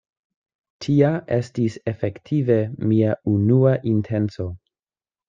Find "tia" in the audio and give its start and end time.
0.85-1.11